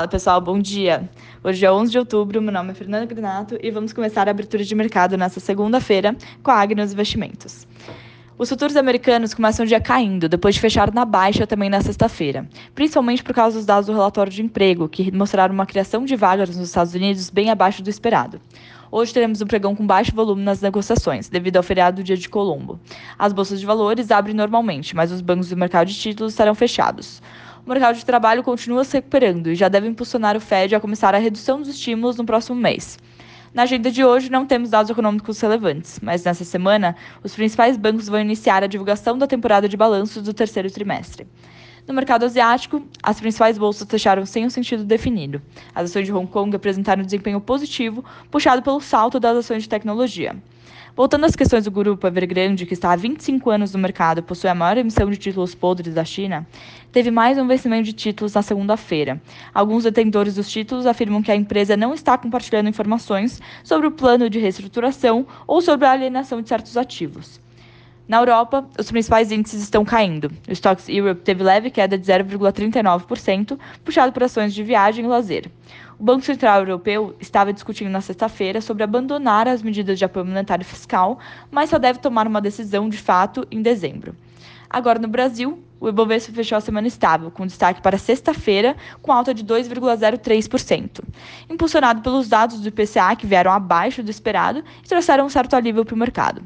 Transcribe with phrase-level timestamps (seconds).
[0.00, 1.10] Fala pessoal, bom dia.
[1.44, 4.64] Hoje é 11 de outubro, meu nome é Fernanda Granato e vamos começar a abertura
[4.64, 7.68] de mercado nesta segunda-feira com a Agnos Investimentos.
[8.38, 12.48] Os futuros americanos começam o dia caindo, depois de fechar na baixa também na sexta-feira,
[12.74, 16.48] principalmente por causa dos dados do relatório de emprego, que mostraram uma criação de vagas
[16.56, 18.40] nos Estados Unidos bem abaixo do esperado.
[18.90, 22.28] Hoje teremos um pregão com baixo volume nas negociações, devido ao feriado do dia de
[22.28, 22.80] Colombo.
[23.18, 27.20] As bolsas de valores abrem normalmente, mas os bancos do mercado de títulos estarão fechados
[27.64, 31.14] o mercado de trabalho continua se recuperando e já deve impulsionar o Fed a começar
[31.14, 32.98] a redução dos estímulos no próximo mês.
[33.52, 38.08] Na agenda de hoje, não temos dados econômicos relevantes, mas nessa semana, os principais bancos
[38.08, 41.26] vão iniciar a divulgação da temporada de balanços do terceiro trimestre.
[41.90, 45.42] No mercado asiático, as principais bolsas fecharam sem um sentido definido.
[45.74, 49.68] As ações de Hong Kong apresentaram um desempenho positivo, puxado pelo salto das ações de
[49.68, 50.36] tecnologia.
[50.94, 54.48] Voltando às questões do grupo Evergrande, que está há 25 anos no mercado e possui
[54.48, 56.46] a maior emissão de títulos podres da China,
[56.92, 59.20] teve mais um vencimento de títulos na segunda-feira.
[59.52, 64.30] Alguns detentores dos títulos afirmam que a empresa não está compartilhando informações sobre o plano
[64.30, 67.40] de reestruturação ou sobre a alienação de certos ativos.
[68.10, 70.32] Na Europa, os principais índices estão caindo.
[70.48, 75.48] O Stocks Europe teve leve queda de 0,39%, puxado por ações de viagem e lazer.
[75.96, 80.64] O Banco Central Europeu estava discutindo na sexta-feira sobre abandonar as medidas de apoio monetário
[80.64, 81.20] fiscal,
[81.52, 84.12] mas só deve tomar uma decisão de fato em dezembro.
[84.72, 89.34] Agora, no Brasil, o Ibovespa fechou a semana estável, com destaque para sexta-feira, com alta
[89.34, 91.02] de 2,03%,
[91.48, 95.84] impulsionado pelos dados do IPCA que vieram abaixo do esperado e trouxeram um certo alívio
[95.84, 96.42] para o mercado.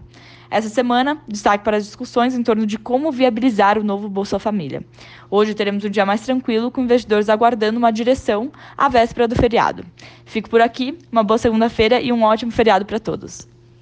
[0.50, 4.82] Essa semana, destaque para as discussões em torno de como viabilizar o novo Bolsa Família.
[5.30, 9.84] Hoje teremos um dia mais tranquilo, com investidores aguardando uma direção à véspera do feriado.
[10.24, 13.52] Fico por aqui, uma boa segunda-feira e um ótimo feriado para todos.